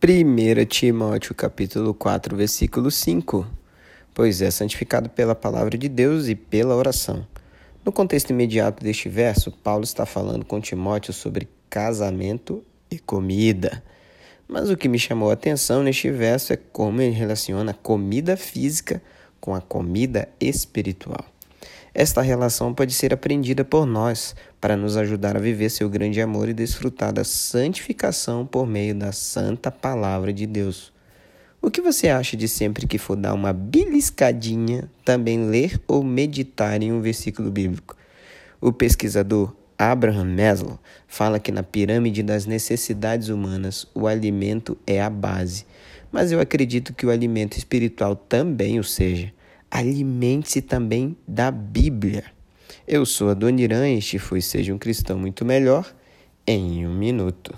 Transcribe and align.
1 0.00 0.64
Timóteo 0.66 1.34
capítulo 1.34 1.92
4, 1.92 2.36
versículo 2.36 2.88
5. 2.88 3.44
Pois 4.14 4.40
é 4.40 4.48
santificado 4.48 5.10
pela 5.10 5.34
palavra 5.34 5.76
de 5.76 5.88
Deus 5.88 6.28
e 6.28 6.36
pela 6.36 6.76
oração. 6.76 7.26
No 7.84 7.90
contexto 7.90 8.30
imediato 8.30 8.80
deste 8.80 9.08
verso, 9.08 9.50
Paulo 9.50 9.82
está 9.82 10.06
falando 10.06 10.44
com 10.44 10.60
Timóteo 10.60 11.12
sobre 11.12 11.48
casamento 11.68 12.62
e 12.88 12.96
comida. 12.96 13.82
Mas 14.46 14.70
o 14.70 14.76
que 14.76 14.88
me 14.88 15.00
chamou 15.00 15.30
a 15.30 15.34
atenção 15.34 15.82
neste 15.82 16.12
verso 16.12 16.52
é 16.52 16.56
como 16.56 17.02
ele 17.02 17.16
relaciona 17.16 17.72
a 17.72 17.74
comida 17.74 18.36
física 18.36 19.02
com 19.40 19.52
a 19.52 19.60
comida 19.60 20.28
espiritual. 20.40 21.24
Esta 21.94 22.22
relação 22.22 22.72
pode 22.72 22.94
ser 22.94 23.12
aprendida 23.12 23.64
por 23.64 23.86
nós 23.86 24.36
para 24.60 24.76
nos 24.76 24.96
ajudar 24.96 25.36
a 25.36 25.40
viver 25.40 25.70
seu 25.70 25.88
grande 25.88 26.20
amor 26.20 26.48
e 26.48 26.54
desfrutar 26.54 27.12
da 27.12 27.24
santificação 27.24 28.46
por 28.46 28.66
meio 28.66 28.94
da 28.94 29.10
santa 29.10 29.70
palavra 29.70 30.32
de 30.32 30.46
Deus. 30.46 30.92
O 31.60 31.70
que 31.70 31.80
você 31.80 32.08
acha 32.08 32.36
de 32.36 32.46
sempre 32.46 32.86
que 32.86 32.98
for 32.98 33.16
dar 33.16 33.34
uma 33.34 33.52
beliscadinha, 33.52 34.88
também 35.04 35.48
ler 35.48 35.80
ou 35.88 36.04
meditar 36.04 36.80
em 36.80 36.92
um 36.92 37.00
versículo 37.00 37.50
bíblico? 37.50 37.96
O 38.60 38.72
pesquisador 38.72 39.52
Abraham 39.76 40.36
Maslow 40.36 40.78
fala 41.08 41.40
que 41.40 41.50
na 41.50 41.62
pirâmide 41.62 42.22
das 42.22 42.46
necessidades 42.46 43.28
humanas 43.28 43.86
o 43.94 44.06
alimento 44.06 44.78
é 44.86 45.00
a 45.00 45.10
base, 45.10 45.66
mas 46.12 46.30
eu 46.30 46.40
acredito 46.40 46.94
que 46.94 47.06
o 47.06 47.10
alimento 47.10 47.56
espiritual 47.56 48.14
também 48.14 48.78
o 48.78 48.84
seja 48.84 49.32
alimente-se 49.70 50.62
também 50.62 51.16
da 51.26 51.50
Bíblia. 51.50 52.24
Eu 52.86 53.04
sou 53.04 53.30
a 53.30 53.34
Dona 53.34 53.60
Irã, 53.60 53.88
este 53.88 54.18
foi 54.18 54.40
Seja 54.40 54.74
um 54.74 54.78
Cristão 54.78 55.18
Muito 55.18 55.44
Melhor 55.44 55.94
em 56.46 56.86
um 56.86 56.94
minuto. 56.94 57.56